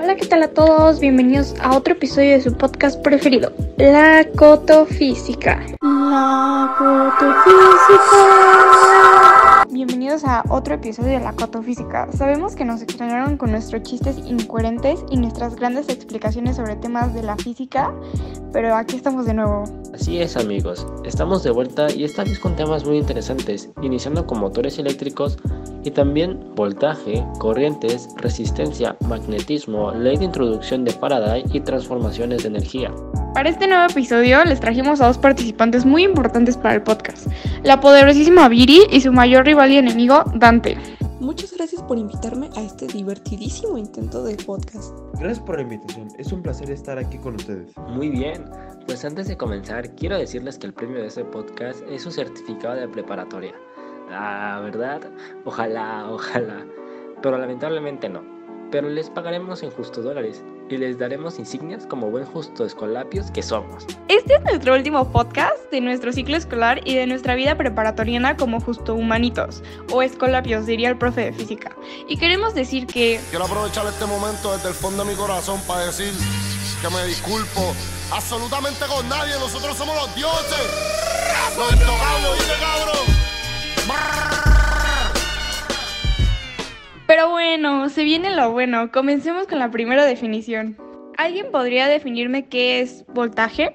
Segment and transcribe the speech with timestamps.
[0.00, 1.00] Hola, ¿qué tal a todos?
[1.00, 5.60] Bienvenidos a otro episodio de su podcast preferido, La Cotofísica.
[5.82, 8.28] La Cotofísica.
[9.70, 12.10] Bienvenidos a otro episodio de La Cotofísica.
[12.12, 17.22] Sabemos que nos extrañaron con nuestros chistes incoherentes y nuestras grandes explicaciones sobre temas de
[17.22, 17.92] la física,
[18.50, 19.64] pero aquí estamos de nuevo.
[19.92, 24.40] Así es amigos, estamos de vuelta y esta vez con temas muy interesantes, iniciando con
[24.40, 25.36] motores eléctricos
[25.84, 32.90] y también voltaje, corrientes, resistencia, magnetismo, ley de introducción de Faraday y transformaciones de energía.
[33.38, 37.28] Para este nuevo episodio les trajimos a dos participantes muy importantes para el podcast,
[37.62, 40.76] la poderosísima Viri y su mayor rival y enemigo, Dante.
[41.20, 44.92] Muchas gracias por invitarme a este divertidísimo intento de podcast.
[45.20, 47.76] Gracias por la invitación, es un placer estar aquí con ustedes.
[47.90, 48.44] Muy bien,
[48.86, 52.74] pues antes de comenzar quiero decirles que el premio de este podcast es un certificado
[52.74, 53.54] de preparatoria.
[54.10, 55.00] La verdad,
[55.44, 56.66] ojalá, ojalá,
[57.22, 58.20] pero lamentablemente no.
[58.72, 63.42] Pero les pagaremos en justos dólares y les daremos insignias como buen justo escolapios que
[63.42, 63.86] somos.
[64.08, 68.60] Este es nuestro último podcast de nuestro ciclo escolar y de nuestra vida preparatoriana como
[68.60, 71.76] justo humanitos, o escolapios, diría el profe de física.
[72.08, 73.20] Y queremos decir que...
[73.30, 76.12] Quiero aprovechar este momento desde el fondo de mi corazón para decir
[76.82, 77.74] que me disculpo
[78.12, 80.98] absolutamente con nadie, nosotros somos los dioses.
[81.56, 83.17] Los intocables, ¿oíste, cabrón?
[87.08, 88.92] Pero bueno, se viene lo bueno.
[88.92, 90.76] Comencemos con la primera definición.
[91.16, 93.74] ¿Alguien podría definirme qué es voltaje?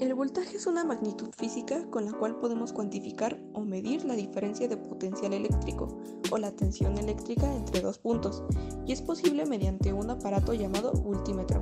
[0.00, 4.66] El voltaje es una magnitud física con la cual podemos cuantificar o medir la diferencia
[4.66, 8.42] de potencial eléctrico o la tensión eléctrica entre dos puntos,
[8.84, 11.60] y es posible mediante un aparato llamado multímetro.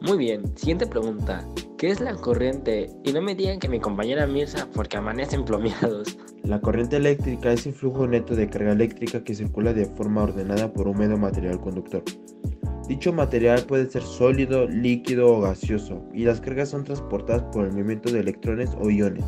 [0.00, 1.46] Muy bien, siguiente pregunta.
[1.84, 2.88] ¿Qué es la corriente?
[3.04, 6.16] Y no me digan que mi compañera Mirza porque amanecen plomeados.
[6.42, 10.72] La corriente eléctrica es el flujo neto de carga eléctrica que circula de forma ordenada
[10.72, 12.02] por un medio material conductor.
[12.88, 17.72] Dicho material puede ser sólido, líquido o gaseoso, y las cargas son transportadas por el
[17.72, 19.26] movimiento de electrones o iones.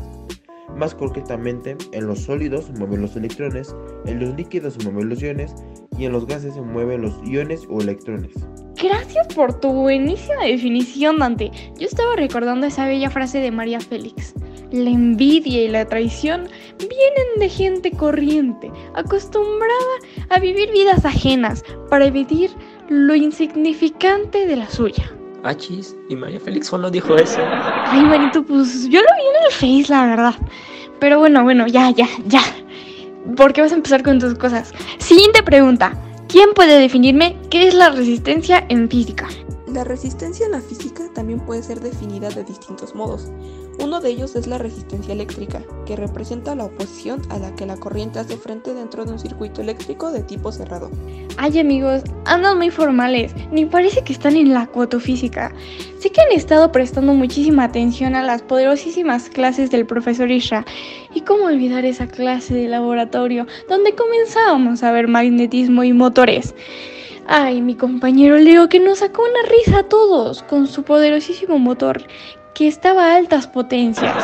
[0.75, 3.75] Más concretamente, en los sólidos se mueven los electrones,
[4.07, 5.53] en los líquidos se mueven los iones
[5.99, 8.33] y en los gases se mueven los iones o electrones.
[8.81, 11.51] Gracias por tu buenísima definición, Dante.
[11.79, 14.35] Yo estaba recordando esa bella frase de María Félix.
[14.71, 19.73] La envidia y la traición vienen de gente corriente, acostumbrada
[20.29, 22.49] a vivir vidas ajenas para evitar
[22.89, 25.11] lo insignificante de la suya.
[25.43, 27.39] Achis, y María Félix solo dijo eso.
[27.85, 30.35] Ay, manito, pues yo lo vi en el Face, la verdad.
[30.99, 32.41] Pero bueno, bueno, ya, ya, ya.
[33.35, 34.73] ¿Por qué vas a empezar con tus cosas?
[34.99, 35.93] Siguiente pregunta.
[36.37, 39.27] ¿Quién puede definirme qué es la resistencia en física?
[39.67, 43.29] La resistencia en la física también puede ser definida de distintos modos.
[43.83, 47.75] Uno de ellos es la resistencia eléctrica, que representa la oposición a la que la
[47.75, 50.89] corriente hace frente dentro de un circuito eléctrico de tipo cerrado.
[51.35, 55.53] Ay amigos, andan muy formales, ni parece que están en la cuotofísica.
[55.99, 60.65] Sé que han estado prestando muchísima atención a las poderosísimas clases del profesor Isra.
[61.13, 66.55] Y cómo olvidar esa clase de laboratorio donde comenzábamos a ver magnetismo y motores.
[67.29, 72.01] Ay, mi compañero Leo que nos sacó una risa a todos con su poderosísimo motor
[72.53, 74.15] que estaba a altas potencias.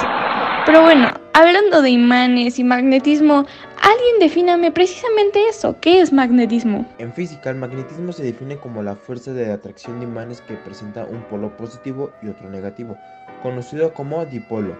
[0.65, 3.45] Pero bueno, hablando de imanes y magnetismo,
[3.81, 6.85] alguien defíname precisamente eso, ¿qué es magnetismo?
[6.97, 11.03] En física, el magnetismo se define como la fuerza de atracción de imanes que presenta
[11.03, 12.95] un polo positivo y otro negativo,
[13.41, 14.77] conocido como dipolo.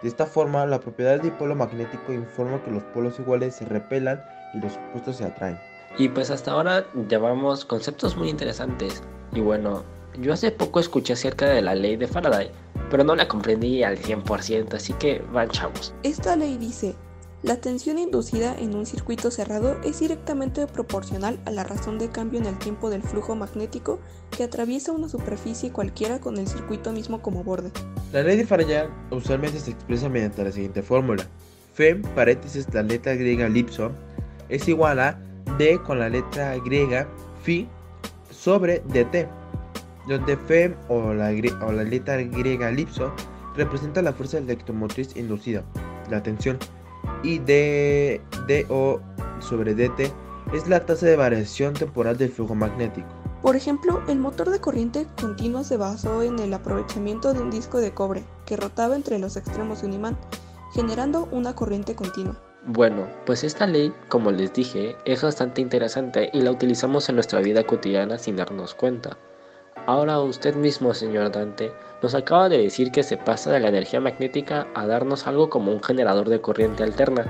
[0.00, 4.24] De esta forma, la propiedad del dipolo magnético informa que los polos iguales se repelan
[4.54, 5.58] y los opuestos se atraen.
[5.98, 9.02] Y pues hasta ahora llevamos conceptos muy interesantes.
[9.32, 9.84] Y bueno,
[10.20, 12.50] yo hace poco escuché acerca de la ley de Faraday,
[12.90, 15.94] pero no la comprendí al 100%, así que van chavos.
[16.02, 16.94] Esta ley dice,
[17.42, 22.38] la tensión inducida en un circuito cerrado es directamente proporcional a la razón de cambio
[22.40, 23.98] en el tiempo del flujo magnético
[24.30, 27.70] que atraviesa una superficie cualquiera con el circuito mismo como borde.
[28.12, 31.26] La ley de Faraday usualmente se expresa mediante la siguiente fórmula.
[31.74, 33.90] F, paréntesis la letra griega lipso,
[34.48, 35.18] es igual a
[35.58, 37.08] D con la letra griega
[37.42, 37.68] Phi
[38.30, 39.28] sobre dt,
[40.08, 41.30] donde F o la,
[41.64, 43.12] o la letra griega elipso
[43.56, 45.62] representa la fuerza electromotriz inducida,
[46.10, 46.58] la tensión,
[47.22, 49.00] y D, DO
[49.40, 50.12] sobre dt
[50.52, 53.08] es la tasa de variación temporal del flujo magnético.
[53.42, 57.78] Por ejemplo, el motor de corriente continua se basó en el aprovechamiento de un disco
[57.78, 60.18] de cobre que rotaba entre los extremos de un imán,
[60.74, 62.40] generando una corriente continua.
[62.64, 67.40] Bueno, pues esta ley, como les dije, es bastante interesante y la utilizamos en nuestra
[67.40, 69.16] vida cotidiana sin darnos cuenta.
[69.86, 71.72] Ahora usted mismo, señor Dante,
[72.02, 75.72] nos acaba de decir que se pasa de la energía magnética a darnos algo como
[75.72, 77.26] un generador de corriente alterna.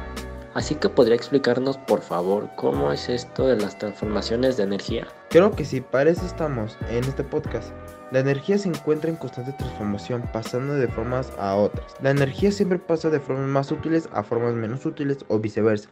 [0.55, 5.07] Así que podría explicarnos por favor cómo es esto de las transformaciones de energía.
[5.31, 7.73] Creo que sí, para eso estamos en este podcast.
[8.11, 11.95] La energía se encuentra en constante transformación, pasando de formas a otras.
[12.03, 15.89] La energía siempre pasa de formas más útiles a formas menos útiles o viceversa.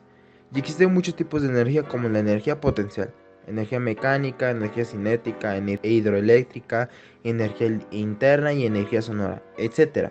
[0.54, 3.14] Y existen muchos tipos de energía como la energía potencial,
[3.46, 6.90] energía mecánica, energía cinética, energía hidroeléctrica,
[7.24, 10.10] energía interna y energía sonora, etc.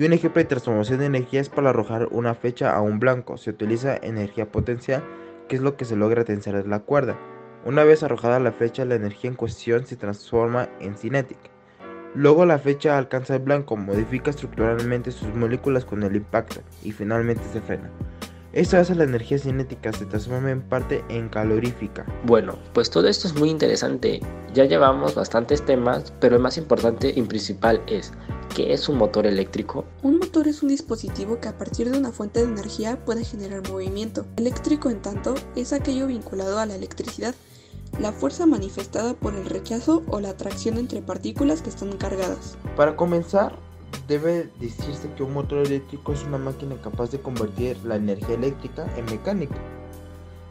[0.00, 3.36] Y un ejemplo de transformación de energía es para arrojar una flecha a un blanco.
[3.36, 5.04] Se utiliza energía potencial,
[5.46, 7.18] que es lo que se logra tensar la cuerda.
[7.66, 11.50] Una vez arrojada la flecha, la energía en cuestión se transforma en cinética.
[12.14, 17.42] Luego la flecha alcanza el blanco, modifica estructuralmente sus moléculas con el impacto y finalmente
[17.52, 17.90] se frena.
[18.54, 22.06] Esto hace la energía cinética se transforma en parte en calorífica.
[22.24, 24.20] Bueno, pues todo esto es muy interesante.
[24.54, 28.14] Ya llevamos bastantes temas, pero el más importante y principal es
[28.54, 29.84] ¿qué es un motor eléctrico?
[30.02, 33.68] Un motor es un dispositivo que a partir de una fuente de energía puede generar
[33.68, 34.26] movimiento.
[34.36, 37.34] Eléctrico en tanto es aquello vinculado a la electricidad
[37.98, 42.56] la fuerza manifestada por el rechazo o la atracción entre partículas que están cargadas.
[42.76, 43.58] Para comenzar,
[44.06, 48.86] debe decirse que un motor eléctrico es una máquina capaz de convertir la energía eléctrica
[48.96, 49.56] en mecánica.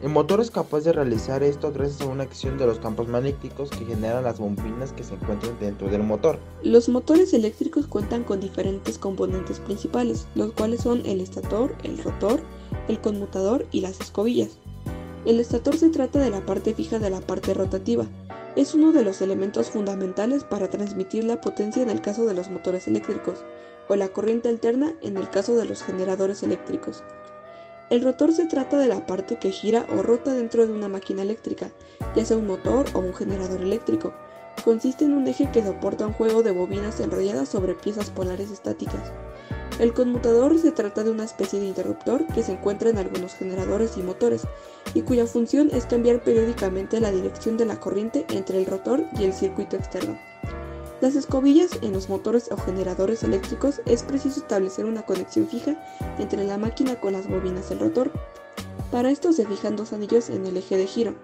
[0.02, 3.68] El motor es capaz de realizar esto gracias a una acción de los campos magnéticos
[3.68, 6.38] que generan las bobinas que se encuentran dentro del motor.
[6.62, 12.40] Los motores eléctricos cuentan con diferentes componentes principales, los cuales son el estator, el rotor,
[12.88, 14.56] el conmutador y las escobillas.
[15.26, 18.06] El estator se trata de la parte fija de la parte rotativa.
[18.56, 22.48] Es uno de los elementos fundamentales para transmitir la potencia en el caso de los
[22.48, 23.44] motores eléctricos,
[23.86, 27.02] o la corriente alterna en el caso de los generadores eléctricos.
[27.90, 31.22] El rotor se trata de la parte que gira o rota dentro de una máquina
[31.22, 31.72] eléctrica,
[32.14, 34.14] ya sea un motor o un generador eléctrico.
[34.64, 39.10] Consiste en un eje que soporta un juego de bobinas enrolladas sobre piezas polares estáticas.
[39.80, 43.96] El conmutador se trata de una especie de interruptor que se encuentra en algunos generadores
[43.96, 44.42] y motores
[44.94, 49.24] y cuya función es cambiar periódicamente la dirección de la corriente entre el rotor y
[49.24, 50.16] el circuito externo.
[51.00, 55.82] Las escobillas en los motores o generadores eléctricos es preciso establecer una conexión fija
[56.18, 58.12] entre la máquina con las bobinas del rotor.
[58.90, 61.14] Para esto se fijan dos anillos en el eje de giro,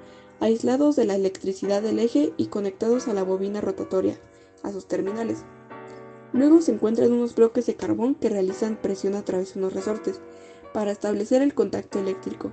[0.40, 4.18] aislados de la electricidad del eje y conectados a la bobina rotatoria,
[4.62, 5.44] a sus terminales.
[6.32, 10.20] Luego se encuentran unos bloques de carbón que realizan presión a través de unos resortes
[10.72, 12.50] para establecer el contacto eléctrico.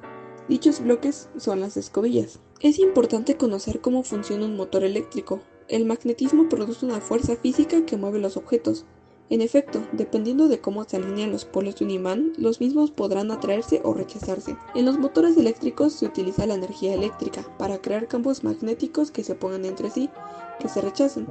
[0.50, 2.40] Dichos bloques son las escobillas.
[2.60, 5.40] Es importante conocer cómo funciona un motor eléctrico.
[5.74, 8.86] El magnetismo produce una fuerza física que mueve los objetos.
[9.32, 13.32] En efecto, dependiendo de cómo se alinean los polos de un imán, los mismos podrán
[13.32, 14.56] atraerse o rechazarse.
[14.76, 19.32] En los motores eléctricos se utiliza la energía eléctrica para crear campos magnéticos que se
[19.32, 20.12] opongan entre sí,
[20.60, 21.26] que se rechacen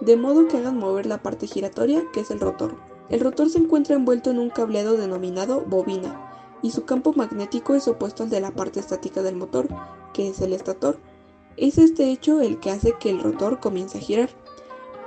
[0.00, 2.76] de modo que hagan mover la parte giratoria, que es el rotor.
[3.10, 7.86] El rotor se encuentra envuelto en un cableado denominado bobina, y su campo magnético es
[7.88, 9.68] opuesto al de la parte estática del motor,
[10.14, 10.98] que es el estator.
[11.56, 14.30] Es este hecho el que hace que el rotor comience a girar.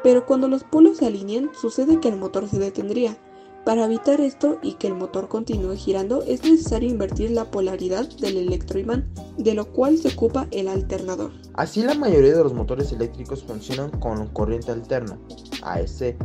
[0.03, 3.17] Pero cuando los polos se alineen, sucede que el motor se detendría,
[3.65, 8.37] para evitar esto y que el motor continúe girando es necesario invertir la polaridad del
[8.37, 11.31] electroimán, de lo cual se ocupa el alternador.
[11.55, 15.17] Así la mayoría de los motores eléctricos funcionan con corriente alterna,
[15.63, 16.15] AC.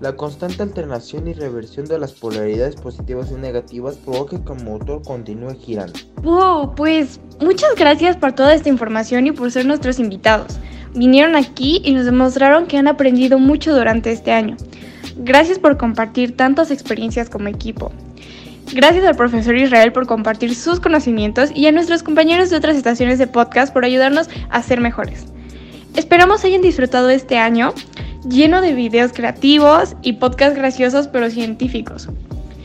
[0.00, 5.02] La constante alternación y reversión de las polaridades positivas y negativas provoca que el motor
[5.02, 5.92] continúe girando.
[6.22, 10.58] Wow, pues muchas gracias por toda esta información y por ser nuestros invitados.
[10.94, 14.56] Vinieron aquí y nos demostraron que han aprendido mucho durante este año.
[15.18, 17.92] Gracias por compartir tantas experiencias como equipo.
[18.72, 23.18] Gracias al profesor Israel por compartir sus conocimientos y a nuestros compañeros de otras estaciones
[23.18, 25.26] de podcast por ayudarnos a ser mejores.
[25.94, 27.74] Esperamos hayan disfrutado este año
[28.28, 32.08] lleno de videos creativos y podcasts graciosos pero científicos.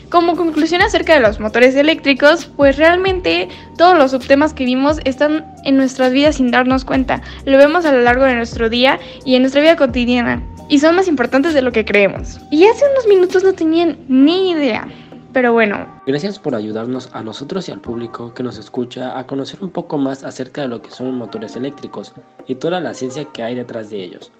[0.09, 5.45] Como conclusión acerca de los motores eléctricos, pues realmente todos los subtemas que vimos están
[5.63, 7.21] en nuestras vidas sin darnos cuenta.
[7.45, 10.95] Lo vemos a lo largo de nuestro día y en nuestra vida cotidiana y son
[10.95, 12.39] más importantes de lo que creemos.
[12.51, 14.88] Y hace unos minutos no tenían ni idea.
[15.33, 15.85] Pero bueno.
[16.07, 19.97] Gracias por ayudarnos a nosotros y al público que nos escucha a conocer un poco
[19.97, 22.13] más acerca de lo que son motores eléctricos
[22.47, 24.31] y toda la ciencia que hay detrás de ellos.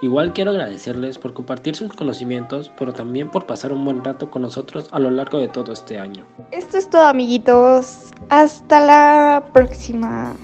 [0.00, 4.42] Igual quiero agradecerles por compartir sus conocimientos, pero también por pasar un buen rato con
[4.42, 6.24] nosotros a lo largo de todo este año.
[6.52, 8.10] Esto es todo amiguitos.
[8.28, 10.36] Hasta la próxima.